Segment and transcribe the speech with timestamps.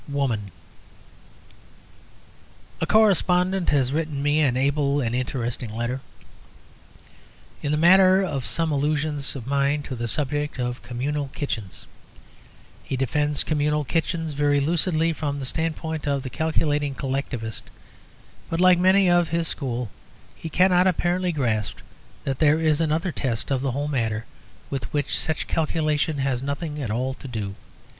[0.09, 0.49] WOMAN
[2.81, 6.01] A correspondent has written me an able and interesting letter
[7.61, 11.85] in the matter of some allusions of mine to the subject of communal kitchens.
[12.83, 17.65] He defends communal kitchens very lucidly from the standpoint of the calculating collectivist;
[18.49, 19.91] but, like many of his school,
[20.35, 21.77] he cannot apparently grasp
[22.23, 24.25] that there is another test of the whole matter,
[24.71, 27.53] with which such calculation has nothing at all to do.